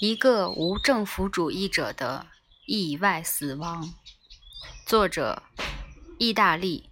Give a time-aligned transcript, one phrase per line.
[0.00, 2.28] 一个无政府主义者的
[2.66, 3.92] 意外死亡。
[4.86, 5.42] 作者：
[6.18, 6.88] 意大利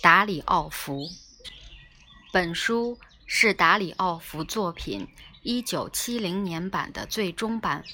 [0.00, 1.06] 达里奥弗。
[2.32, 5.06] 本书是达里奥弗作品
[5.44, 7.84] 1970年版的最终版。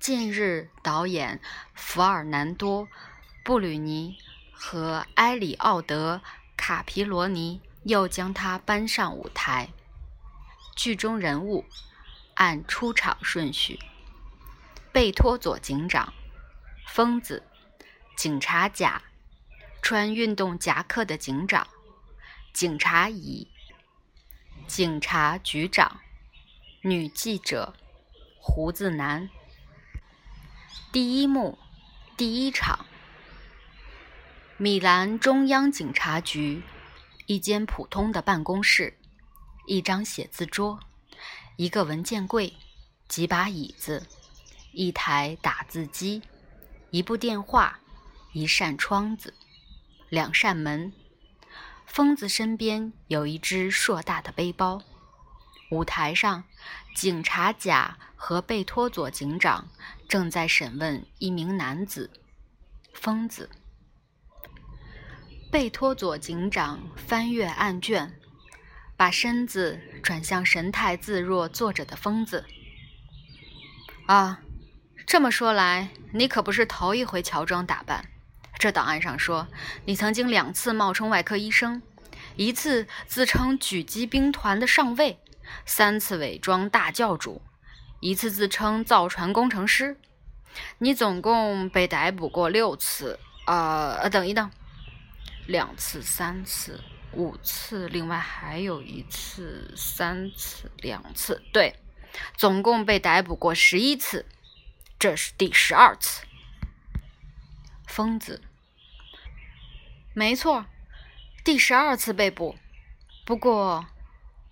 [0.00, 1.38] 近日，导演
[1.74, 2.84] 弗尔南多·
[3.44, 4.16] 布吕尼
[4.52, 6.22] 和埃里奥德·
[6.56, 9.68] 卡皮罗尼又将它搬上舞台。
[10.74, 11.66] 剧中人物
[12.36, 13.78] 按出场顺序：
[14.92, 16.12] 贝托佐警长、
[16.86, 17.42] 疯子、
[18.14, 19.02] 警察甲、
[19.80, 21.66] 穿运动夹克的警长、
[22.52, 23.48] 警察乙、
[24.66, 26.00] 警察局长、
[26.82, 27.74] 女记者、
[28.38, 29.30] 胡子男。
[30.92, 31.58] 第一幕，
[32.18, 32.84] 第一场。
[34.58, 36.62] 米兰中央警察局，
[37.26, 38.98] 一间普通的办公室，
[39.66, 40.80] 一张写字桌，
[41.56, 42.52] 一个文件柜，
[43.08, 44.06] 几把椅子，
[44.72, 46.20] 一台打字机，
[46.90, 47.80] 一部电话，
[48.34, 49.32] 一扇窗子，
[50.10, 50.92] 两扇门。
[51.86, 54.82] 疯子身边有一只硕大的背包。
[55.70, 56.44] 舞台上，
[56.94, 59.66] 警察甲和贝托佐警长
[60.06, 62.10] 正在审问一名男子——
[62.92, 63.48] 疯子。
[65.50, 68.20] 贝托佐警长翻阅案卷，
[68.96, 72.46] 把身子转向神态自若坐着的疯子。
[74.06, 74.40] 啊，
[75.06, 78.08] 这么说来，你可不是头一回乔装打扮。
[78.58, 79.48] 这档案上说，
[79.84, 81.82] 你曾经两次冒充外科医生，
[82.36, 85.18] 一次自称狙击兵团的上尉。
[85.64, 87.42] 三次伪装大教主，
[88.00, 89.96] 一次自称造船工程师，
[90.78, 93.18] 你总共被逮捕过六次。
[93.46, 94.50] 呃，等一等，
[95.46, 96.80] 两次、三次、
[97.16, 101.74] 五次，另外还有一次、三次、两次，对，
[102.36, 104.26] 总共被逮捕过十一次，
[104.98, 106.24] 这是第十二次。
[107.86, 108.42] 疯子，
[110.14, 110.66] 没错，
[111.42, 112.56] 第十二次被捕。
[113.24, 113.86] 不过。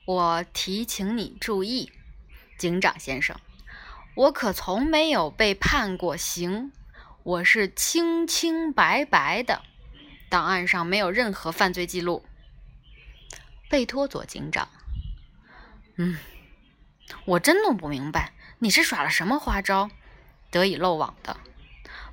[0.07, 1.91] 我提醒你注意，
[2.59, 3.41] 警长先生，
[4.15, 6.73] 我可从没有被判过刑，
[7.23, 9.63] 我是清清白白的，
[10.29, 12.23] 档案上没有任何犯罪记录。
[13.69, 14.69] 贝托佐警长，
[15.97, 16.19] 嗯，
[17.25, 19.91] 我真弄不明白你是耍了什么花招，
[20.51, 21.37] 得以漏网的。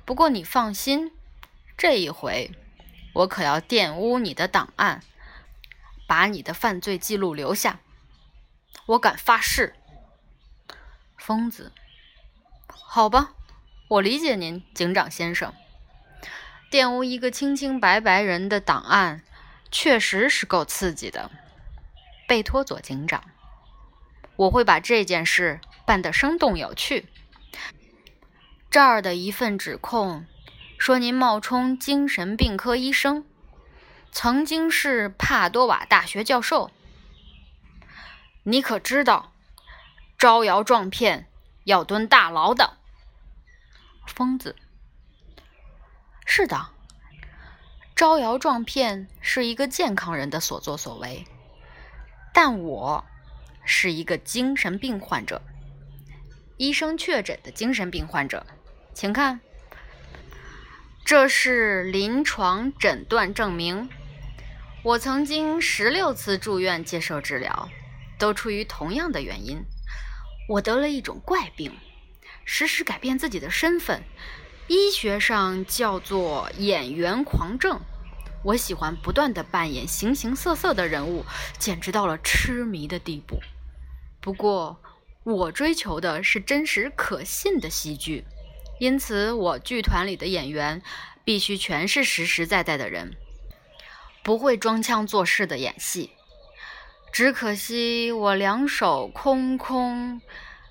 [0.04, 1.12] 不过你放心，
[1.76, 2.50] 这一回
[3.12, 5.02] 我可要玷污你的档案。
[6.04, 7.78] 把你的犯罪记录留下，
[8.84, 9.74] 我敢发誓。
[11.16, 11.72] 疯子，
[12.68, 13.32] 好吧，
[13.88, 15.54] 我理解您，警长先生。
[16.70, 19.22] 玷污一个清清白白人的档案，
[19.70, 21.30] 确实是够刺激的。
[22.32, 23.22] 贝托佐警长，
[24.36, 27.06] 我会把这件事办得生动有趣。
[28.70, 30.24] 这儿的一份指控
[30.78, 33.26] 说，您冒充精神病科医生。
[34.10, 36.70] 曾经是帕多瓦大学教授，
[38.44, 39.34] 你可知道，
[40.16, 41.28] 招摇撞骗
[41.64, 42.78] 要蹲大牢的。
[44.06, 44.56] 疯子，
[46.24, 46.70] 是的，
[47.94, 51.26] 招摇撞骗是一个健康人的所作所为，
[52.32, 53.04] 但我
[53.64, 55.42] 是一个精神病患者，
[56.56, 58.46] 医生确诊的精神病患者，
[58.94, 59.40] 请看，
[61.04, 63.88] 这是临床诊断证明。
[64.82, 67.68] 我曾经十六次住院接受治疗，
[68.18, 69.62] 都出于同样的原因。
[70.48, 71.72] 我得了一种怪病，
[72.44, 74.02] 时时改变自己的身份，
[74.66, 77.80] 医学上叫做演员狂症。
[78.44, 81.24] 我喜欢不断地扮演形形色色的人物，
[81.58, 83.40] 简直到了痴迷的地步。
[84.20, 84.80] 不过，
[85.24, 88.24] 我追求的是真实可信的戏剧，
[88.80, 90.82] 因此我剧团里的演员
[91.24, 93.16] 必须全是实实在在的人。
[94.24, 96.10] 不会装腔作势的演戏，
[97.12, 100.20] 只可惜我两手空空，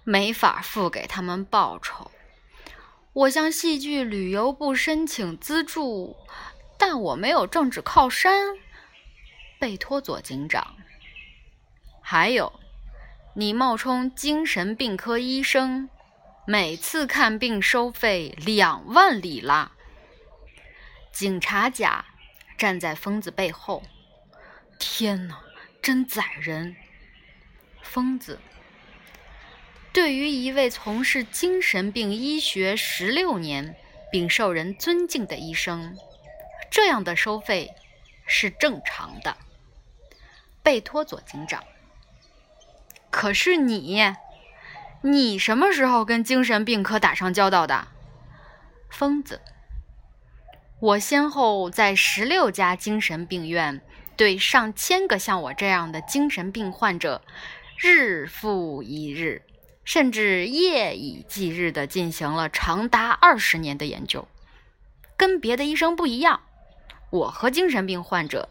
[0.06, 2.10] 没法付给他们报酬。
[3.14, 6.16] 我向戏剧旅游部申请资助，
[6.82, 8.58] 但我没有政治靠山。
[9.60, 10.78] 贝托佐警长，
[12.02, 12.60] 还有，
[13.36, 15.88] 你冒充精神病科医生，
[16.48, 19.74] 每次看病收费两万里拉。
[21.12, 22.06] 警察甲。
[22.58, 23.82] 站在疯子背后，
[24.78, 25.42] 天哪，
[25.82, 26.76] 真宰人！
[27.82, 28.40] 疯子，
[29.92, 33.76] 对于一位从事精神病医学十六年
[34.12, 35.98] 并受人尊敬的医生，
[36.72, 37.76] 这样的收费
[38.26, 39.38] 是正常的。
[40.64, 41.64] 贝托佐警长，
[43.10, 44.14] 可是你，
[45.02, 47.88] 你什么时候跟精神病科打上交道的？
[48.90, 49.42] 疯子，
[50.80, 53.82] 我先后在十六家精神病院
[54.16, 57.22] 对上千个像我这样的精神病患者，
[57.78, 59.42] 日复一日，
[59.84, 64.28] 甚至夜以继日地进行了长达二十年的研究。
[65.18, 66.42] 跟别的医生不一样，
[67.12, 68.50] 我和精神病患者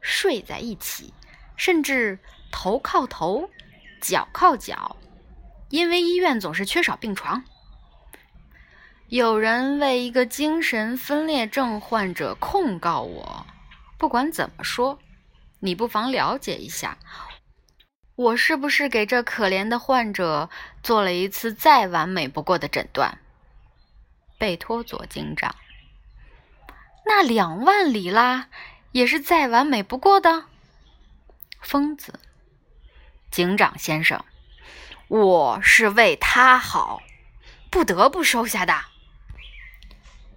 [0.00, 1.12] 睡在一起，
[1.56, 2.18] 甚至
[2.52, 3.50] 头靠头。
[4.00, 4.96] 脚靠脚，
[5.68, 7.44] 因为医院总是缺少病床。
[9.06, 13.46] 有人为一个精神分裂症患者控告我，
[13.98, 14.98] 不管怎么说，
[15.60, 16.98] 你不妨了解一下，
[18.16, 20.50] 我是不是给这可怜的患者
[20.82, 23.18] 做了一次再完美不过的诊断？
[24.36, 25.54] 贝托佐警长，
[27.04, 28.48] 那两万里拉
[28.92, 30.44] 也是再完美不过的。
[31.60, 32.20] 疯子。
[33.30, 34.24] 警长先生，
[35.08, 37.02] 我是为他好，
[37.70, 38.84] 不得不收下的。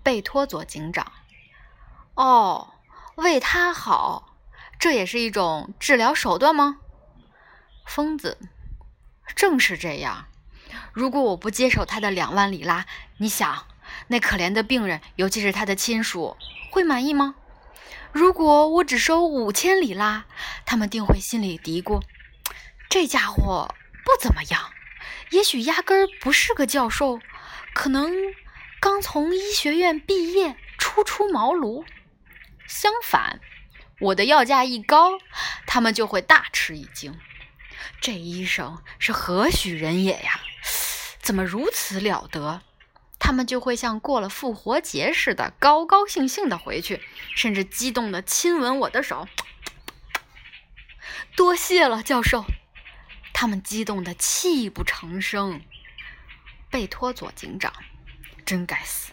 [0.01, 1.11] 贝托佐警长，
[2.13, 2.75] 哦，
[3.15, 4.37] 为他好，
[4.79, 6.77] 这也是一种治疗手段吗？
[7.85, 8.37] 疯子，
[9.35, 10.27] 正是这样。
[10.93, 12.85] 如果我不接受他的两万里拉，
[13.17, 13.67] 你想，
[14.07, 16.37] 那可怜的病人，尤其是他的亲属，
[16.71, 17.35] 会满意吗？
[18.11, 20.25] 如果我只收五千里拉，
[20.65, 22.01] 他们定会心里嘀咕。
[22.89, 23.73] 这家伙
[24.05, 24.71] 不怎么样，
[25.31, 27.19] 也许压根儿不是个教授，
[27.73, 28.13] 可能
[28.79, 31.83] 刚从医学院毕业，初出茅庐。
[32.67, 33.41] 相反，
[33.99, 35.19] 我的要价一高，
[35.67, 37.19] 他们就会大吃一惊。
[37.99, 40.39] 这医生是何许人也呀？
[41.19, 42.61] 怎么如此了得？
[43.25, 47.01] 他们就会像过了复活节似的，高高兴兴的回去，
[47.35, 49.27] 甚至激动的亲吻我的手。
[51.35, 52.45] 多谢了，教授。
[53.33, 55.59] 他们激动的泣不成声。
[56.69, 57.73] 贝托佐警长，
[58.45, 59.11] 真该死！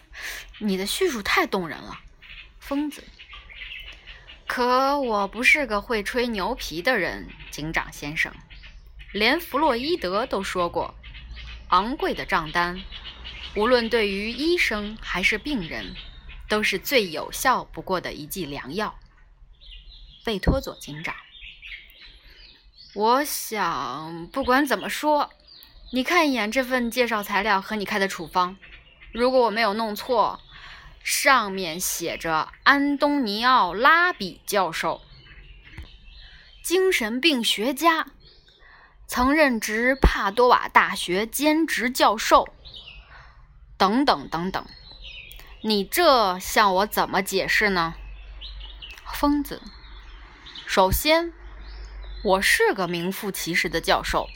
[0.59, 1.99] 你的叙述太动人了，
[2.59, 3.03] 疯子。
[4.45, 8.31] 可我不是个会吹牛皮的人，警长先生。
[9.11, 10.93] 连弗洛伊德都说过，
[11.69, 12.79] 昂贵的账单，
[13.55, 15.95] 无论对于医生还是病人，
[16.49, 18.97] 都是最有效不过的一剂良药。
[20.25, 21.15] 贝托佐警长。
[22.95, 25.29] 我想，不管怎么说，
[25.91, 28.57] 你看一眼这份介绍材料和你开的处方。
[29.11, 30.39] 如果我没有弄错，
[31.03, 35.01] 上面写着安东尼奥·拉比教授，
[36.63, 38.07] 精神病学家，
[39.05, 42.51] 曾任职帕多瓦大学兼职教授，
[43.83, 44.65] 等等等等。
[45.59, 47.95] 你这向我怎么解释呢？
[49.13, 49.61] 疯子，
[50.65, 51.33] 首先。
[52.23, 54.29] 我是个名副其实的教授，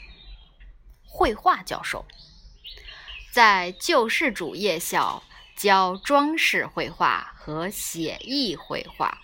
[1.06, 2.04] 绘画教授，
[3.32, 5.22] 在救世主夜校
[5.56, 9.22] 教装饰绘画和写意绘画。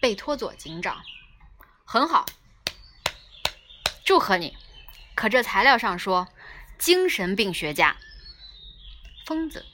[0.00, 1.02] 贝托佐警长，
[1.84, 2.24] 很好，
[4.06, 4.56] 祝贺你。
[5.14, 6.28] 可这材料上说
[6.78, 7.98] 精神病学家，
[9.24, 9.64] 疯子，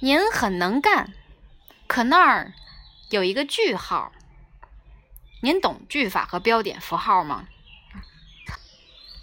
[0.00, 1.12] 您很能干，
[1.86, 2.52] 可那儿
[3.10, 4.12] 有一个句号。
[5.42, 7.48] 您懂句法和标点符号吗？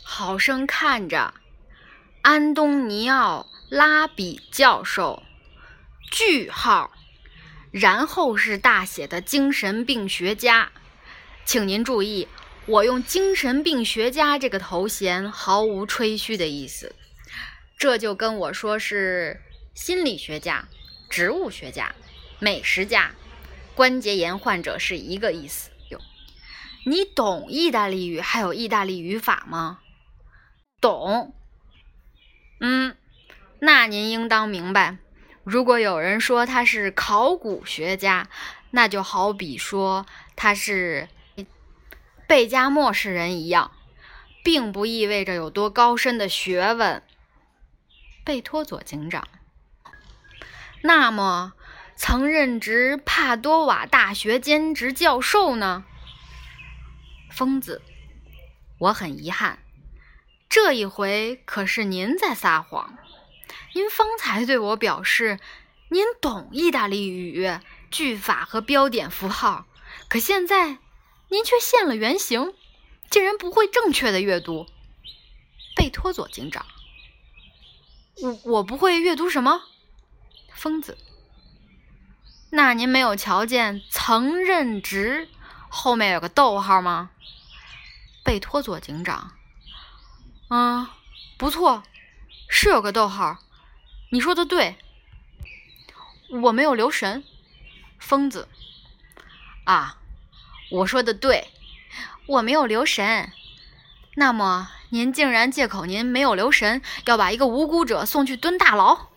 [0.03, 1.33] 好生看着，
[2.23, 5.23] 安东尼奥·拉比教授，
[6.11, 6.91] 句号，
[7.71, 10.71] 然后是大写的精神病学家。
[11.45, 12.27] 请您注意，
[12.65, 16.95] 我用精神病学家这个头衔毫无吹嘘的意思，
[17.77, 19.41] 这就跟我说是
[19.73, 20.67] 心理学家、
[21.09, 21.93] 植物学家、
[22.39, 23.13] 美食家、
[23.75, 25.69] 关节炎患者是一个意思。
[26.85, 29.79] 你懂意大利语还有意大利语法吗？
[30.79, 31.35] 懂。
[32.61, 32.95] 嗯，
[33.59, 34.97] 那您应当明白，
[35.43, 38.29] 如果有人说他是考古学家，
[38.71, 40.05] 那就好比说
[40.37, 41.09] 他是
[42.25, 43.71] 贝加莫市人一样，
[44.41, 47.03] 并不意味着有多高深的学问。
[48.27, 49.25] 贝托佐警长，
[50.81, 51.53] 那么
[51.95, 55.85] 曾任职帕多瓦大学兼职教授呢？
[57.31, 57.81] 疯子，
[58.79, 59.59] 我很遗憾，
[60.49, 62.97] 这一回可是您在撒谎。
[63.73, 65.39] 您方才对我表示，
[65.87, 67.49] 您懂意大利语
[67.89, 69.65] 句法和标点符号，
[70.09, 70.79] 可现在
[71.29, 72.53] 您却现了原形，
[73.09, 74.67] 竟然不会正确的阅读。
[75.77, 76.65] 贝托佐警长，
[78.21, 79.61] 我我不会阅读什么？
[80.53, 80.97] 疯子，
[82.49, 85.29] 那您没有瞧见曾任职
[85.69, 87.11] 后面有个逗号吗？
[88.23, 89.33] 贝托佐警长，
[90.49, 90.87] 嗯，
[91.37, 91.83] 不错，
[92.49, 93.37] 是有个逗号。
[94.09, 94.77] 你说的对，
[96.29, 97.23] 我没有留神。
[97.99, 98.47] 疯子，
[99.65, 99.97] 啊，
[100.71, 101.51] 我说的对，
[102.25, 103.31] 我没有留神。
[104.15, 109.09] 那么，您竟然借口您没有留神，要把一个无辜者送去蹲大牢？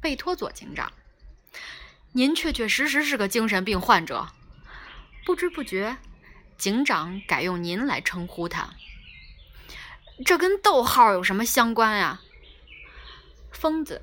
[0.00, 0.92] 贝托佐警长，
[2.12, 4.28] 您确确实实是个精神病患者。
[5.24, 5.96] 不知不觉，
[6.56, 8.70] 警长改用您来称呼他。
[10.24, 12.20] 这跟逗号有什么相关呀？
[13.50, 14.00] 疯子，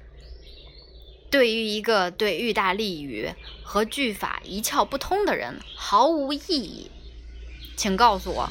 [1.32, 6.92] 对于一个对意大利语和句法一窍不通的人毫无意义。
[7.78, 8.50] 请告诉我，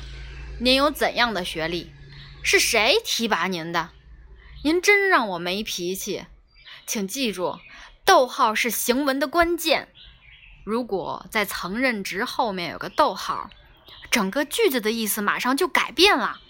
[0.60, 1.90] 您有怎样的学历？
[2.42, 3.90] 是谁提拔您的？
[4.64, 6.26] 您真让我没脾气。
[6.86, 7.58] 请记住，
[8.04, 9.88] 逗号是行文的关键。
[10.64, 13.50] 如果在曾任职后面有个逗号，
[14.10, 16.40] 整个句子的意思马上就改变了。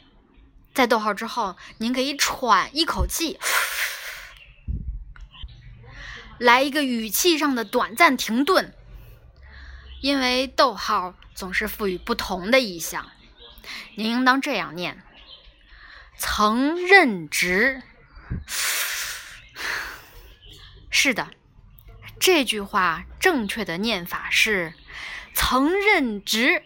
[0.75, 3.39] 在逗号之后，您可以喘一口气。
[6.39, 8.73] 来一个语气上的短暂停顿，
[10.01, 13.11] 因为逗号总是赋予不同的意象。
[13.97, 15.03] 您应当这样念：
[16.19, 17.83] 曾任职。
[20.91, 21.29] 是的，
[22.19, 24.75] 这句话正确的念法是
[25.33, 26.65] 曾任职。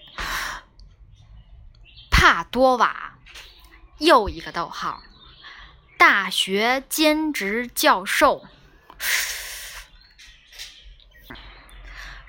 [2.11, 3.19] 帕多瓦，
[3.99, 5.03] 又一个逗号，
[5.99, 8.47] 大学兼职教授。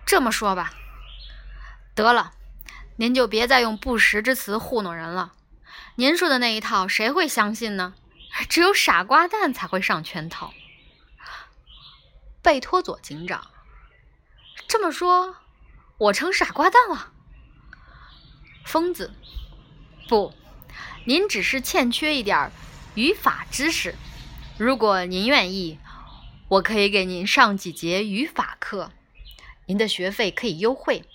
[0.05, 0.73] 这么说吧，
[1.95, 2.33] 得了，
[2.97, 5.33] 您就别再用不实之词糊弄人了。
[5.95, 7.93] 您说的那一套，谁会相信呢？
[8.49, 10.51] 只有傻瓜蛋才会上圈套。
[12.41, 13.51] 贝托佐警长，
[14.67, 15.35] 这么说，
[15.99, 17.11] 我成傻瓜蛋了？
[18.65, 19.13] 疯子，
[20.09, 20.33] 不，
[21.05, 22.51] 您只是欠缺一点
[22.95, 23.93] 语法知识。
[24.57, 25.77] 如果您愿意，
[26.47, 28.91] 我可以给您上几节语法课。
[29.67, 31.05] 您的学费可以优惠，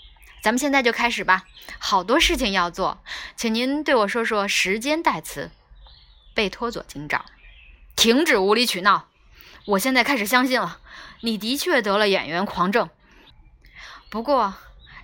[0.49, 1.45] 咱们现在就开始吧。
[1.79, 3.05] 好多事情要做，
[3.37, 5.51] 请您对我说说时间代词。
[6.35, 7.23] 贝托佐警长，
[7.95, 9.09] 停止无理取闹！
[9.67, 10.81] 我现在开始相信了，
[11.21, 12.89] 你的确得了演员狂症。
[14.09, 14.55] 不过，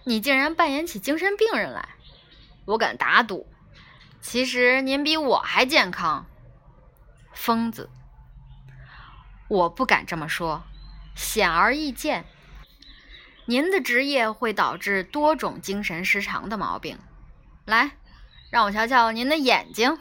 [0.05, 1.91] 你竟然扮演起精神病人来，
[2.65, 3.47] 我敢打赌，
[4.23, 6.25] 其实您比我还健康。
[7.35, 7.91] 疯子，
[9.49, 10.63] 我不敢这么说，
[11.15, 12.25] 显而易见。
[13.47, 16.99] 您的职业会导致多种精神失常的毛病。
[17.67, 17.93] 来，
[18.51, 19.99] 让我瞧瞧您的眼睛。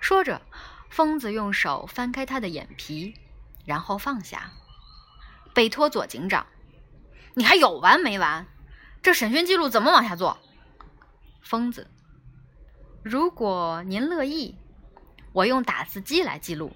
[0.00, 0.42] 说着，
[0.90, 3.14] 疯子用手翻开他的眼皮，
[3.64, 4.52] 然后放下。
[5.54, 6.46] 贝托佐警长，
[7.34, 8.46] 你还有完没完？
[9.00, 10.38] 这审讯记录怎么往下做？
[11.42, 11.88] 疯子，
[13.04, 14.56] 如果您乐意，
[15.32, 16.74] 我用打字机来记录。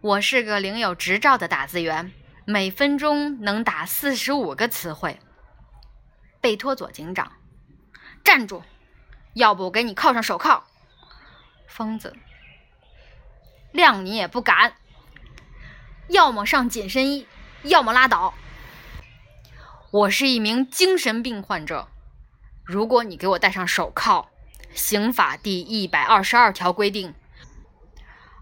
[0.00, 2.12] 我是个领有执照的打字员。
[2.50, 5.20] 每分钟能打四十五个词汇。
[6.40, 7.32] 贝托佐警长，
[8.24, 8.62] 站住！
[9.34, 10.64] 要不我给你铐上手铐。
[11.66, 12.16] 疯子，
[13.74, 14.72] 谅你也不敢。
[16.08, 17.26] 要么上紧身衣，
[17.64, 18.32] 要么拉倒。
[19.90, 21.88] 我是一名精神病患者。
[22.64, 24.30] 如果你给我戴上手铐，
[24.72, 27.14] 刑法第一百二十二条规定。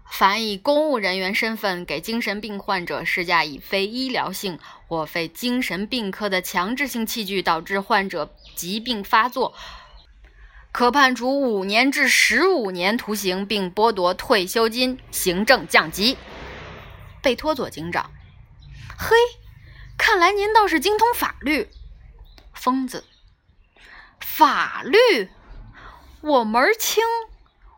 [0.09, 9.53] 凡以公务人员身份给精神病患者施加以非医疗性或非精神病科的强制性器具，导致患者疾病发作，
[10.71, 16.17] 可判处五年至十五年徒刑，并剥夺退休金、行政降级。
[17.21, 18.09] 贝托佐警长，
[18.97, 19.15] 嘿，
[19.97, 21.69] 看来您倒是精通法律。
[22.53, 23.03] 疯子，
[24.19, 25.29] 法律，
[26.21, 27.03] 我门儿清。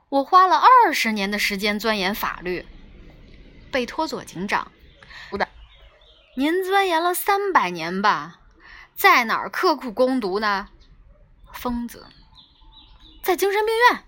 [0.10, 2.66] 我花了二十年的时间钻研法律，
[3.72, 4.72] 贝托佐警长，
[5.30, 5.48] 不对，
[6.36, 8.40] 您钻研了三百年吧？
[8.96, 10.70] 在哪儿刻苦攻读呢？
[11.54, 12.08] 疯子，
[13.22, 14.04] 在精神病院。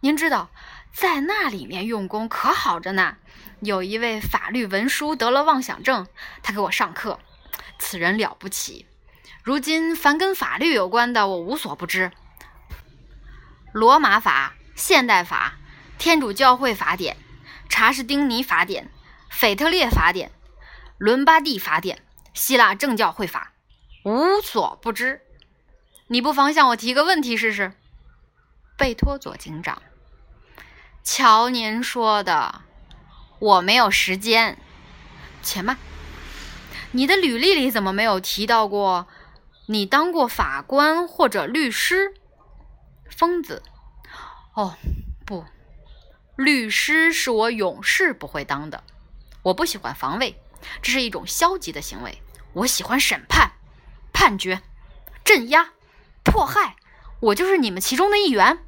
[0.00, 0.50] 您知道，
[0.92, 3.16] 在那里面用功可好着呢。
[3.60, 6.08] 有一位法律文书得了妄想症，
[6.42, 7.20] 他给我上课，
[7.78, 8.86] 此人了不起。
[9.44, 12.10] 如今凡跟法律有关的，我无所不知。
[13.72, 14.54] 罗马法。
[14.74, 15.58] 现代法、
[15.98, 17.16] 天主教会法典、
[17.68, 18.90] 查士丁尼法典、
[19.30, 20.32] 腓特烈法典、
[20.98, 22.02] 伦巴第法典、
[22.34, 23.52] 希腊正教会法，
[24.04, 25.20] 无所不知。
[26.08, 27.72] 你不妨向我提个问题试试。
[28.76, 29.80] 贝托佐警长，
[31.04, 32.62] 瞧您说的，
[33.38, 34.58] 我没有时间。
[35.42, 35.76] 且慢，
[36.92, 39.06] 你的履历里怎么没有提到过
[39.66, 42.14] 你当过法官或者律师？
[43.08, 43.62] 疯子。
[44.54, 44.76] 哦，
[45.24, 45.44] 不，
[46.36, 48.84] 律师是我永世不会当的。
[49.42, 50.40] 我不喜欢防卫，
[50.82, 52.22] 这是一种消极的行为。
[52.52, 53.52] 我喜欢审判、
[54.12, 54.60] 判决、
[55.24, 55.72] 镇压、
[56.22, 56.76] 迫害。
[57.20, 58.58] 我就是你们其中的一员，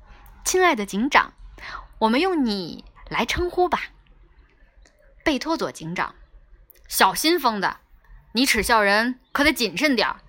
[0.45, 1.35] 亲爱的警长，
[1.99, 3.83] 我们用你来称呼吧。
[5.23, 6.15] 贝托佐警长，
[6.89, 7.77] 小心疯子，
[8.33, 10.21] 你耻笑人可得谨慎点儿。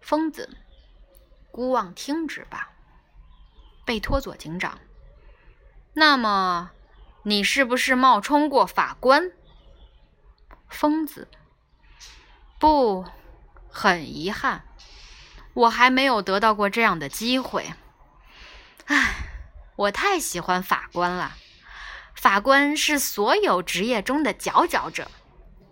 [0.00, 0.50] 疯子，
[1.50, 2.72] 孤妄听之吧。
[3.88, 4.80] 贝托佐警长，
[5.94, 6.72] 那么
[7.22, 9.32] 你是不是冒充过法官？
[10.68, 11.26] 疯子，
[12.60, 13.06] 不，
[13.70, 14.66] 很遗憾。
[15.54, 17.72] 我还没有得到过这样的机会。
[18.84, 19.14] 唉，
[19.76, 21.36] 我太喜欢法官了。
[22.14, 25.10] 法官是所有职业中的佼佼者。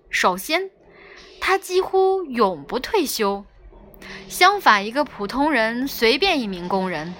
[0.08, 0.70] 首先，
[1.38, 3.44] 他几乎永不退休。
[4.26, 7.14] 相反，一个普通人，随便一名工人，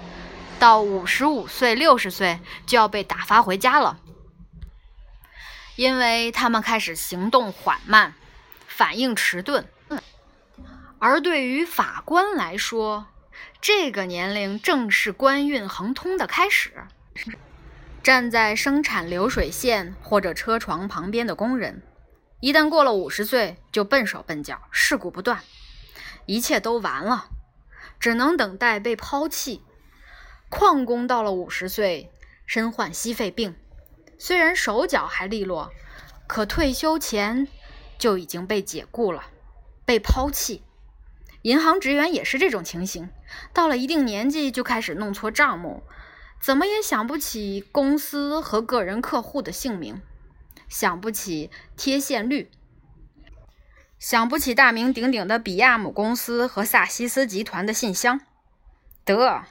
[0.59, 3.99] 到五十五岁、六十岁就要被打发回家了，
[5.75, 8.15] 因为他们开始行动缓慢，
[8.67, 9.67] 反应迟钝。
[10.99, 13.05] 而对于法官来说，
[13.61, 16.85] 这个年龄正是官运亨通的开始。
[18.01, 21.83] 站在生产流水线或者车床旁边的工人，
[22.39, 25.43] 一旦过了五十岁，就笨手笨脚，事故不断，
[26.25, 27.27] 一切都完了，
[27.99, 29.61] 只能等待被抛弃。
[30.49, 32.09] 矿工到了五十岁，
[32.45, 33.55] 身患矽肺病，
[34.17, 35.71] 虽然手脚还利落，
[36.25, 37.47] 可退休前
[37.97, 39.25] 就已经被解雇了，
[39.85, 40.63] 被抛弃。
[41.43, 43.09] 银行职员也是这种情形，
[43.53, 45.83] 到了一定年纪就开始弄错账目，
[46.41, 50.01] 怎么也想不起公司和个人客户的姓名，
[50.67, 52.49] 想不起贴现率，
[53.99, 58.21] 想不起大名鼎鼎的比亚姆公司和萨西斯集团的信箱。
[59.05, 59.43] 得，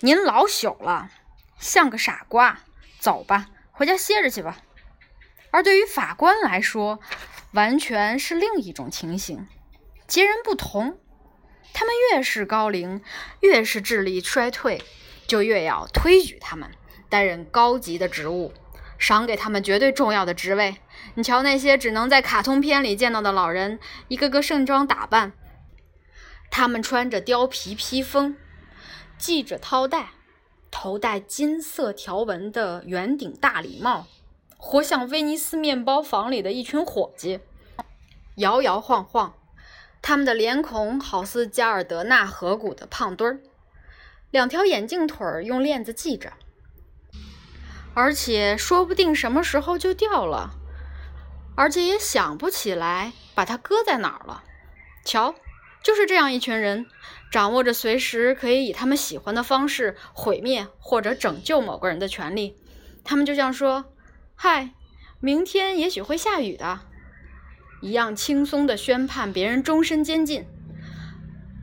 [0.00, 1.10] 您老朽了，
[1.58, 2.60] 像个傻瓜，
[3.00, 4.58] 走吧，回家歇着去吧。
[5.50, 7.00] 而对于法官来说，
[7.52, 9.48] 完全是另一种情形。
[10.06, 11.00] 截然不同，
[11.72, 13.02] 他们越是高龄，
[13.40, 14.80] 越是智力衰退，
[15.26, 16.70] 就越要推举他们
[17.08, 18.52] 担任高级的职务，
[18.98, 20.76] 赏给他们绝对重要的职位。
[21.14, 25.32] 你瞧那些只能在卡通片里见到的老人，一个个盛装打扮，
[26.52, 28.36] 他们穿着貂皮披风，
[29.18, 30.10] 系着绦带，
[30.70, 34.06] 头戴金色条纹的圆顶大礼帽，
[34.56, 37.40] 活像威尼斯面包房里的一群伙计，
[38.36, 39.34] 摇摇晃晃。
[40.00, 43.40] 他们的脸孔好似加尔德纳河谷的胖墩儿，
[44.30, 46.32] 两条眼镜腿儿用链子系着，
[47.94, 50.52] 而且说不定什么时候就掉了，
[51.56, 54.44] 而且也想不起来把它搁在哪儿了。
[55.04, 55.34] 瞧，
[55.82, 56.86] 就是这样一群人，
[57.30, 62.56] 掌握着随时可以以他们喜欢的方式毁灭或者拯救某个人的权利。
[63.04, 63.84] 他们就像说
[64.34, 64.70] ：“嗨，
[65.20, 66.80] 明天也许会下雨的。”
[67.80, 70.44] 一样轻松地宣判别人终身监禁，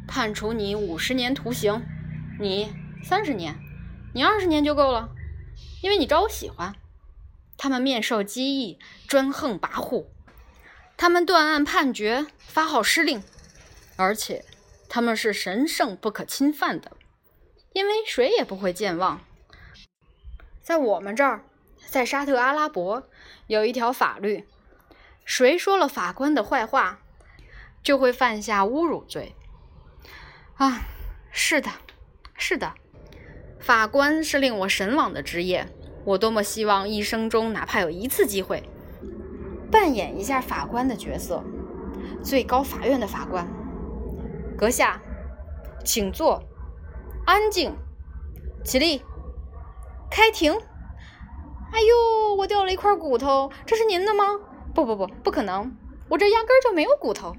[0.08, 1.82] 判处你五十年徒刑，
[2.39, 2.71] 你
[3.04, 3.58] 三十年，
[4.13, 5.10] 你二十年就够了，
[5.82, 6.73] 因为你招我喜欢。
[7.58, 10.06] 他们面授机宜，专横跋扈，
[10.95, 13.21] 他们断案判决，发号施令，
[13.97, 14.45] 而且
[14.88, 16.91] 他们是神圣不可侵犯的，
[17.74, 19.21] 因为谁也不会健忘。
[20.62, 21.43] 在我们这儿，
[21.86, 23.08] 在沙特阿拉伯
[23.48, 24.48] 有一条法律。
[25.24, 27.00] 谁说了法官的坏话，
[27.84, 29.36] 就会犯下侮辱罪。
[30.56, 30.82] 啊，
[31.32, 31.69] 是的，
[32.38, 32.74] 是的，
[33.60, 35.67] 法官是令我神往的职业。
[36.04, 38.69] 我多么希望一生中哪怕有一次机会，
[39.71, 41.43] 扮演一下法官的角色。
[42.24, 43.48] 最高法院的法官，
[44.58, 45.02] 阁下，
[45.84, 46.41] 请坐，
[47.26, 47.76] 安静，
[48.63, 49.02] 起立，
[50.10, 50.54] 开庭。
[51.74, 54.24] 哎呦，我掉了一块骨头，这是您的吗？
[54.74, 55.76] 不不不，不可能！
[56.08, 57.36] 我这压根儿就没有骨头。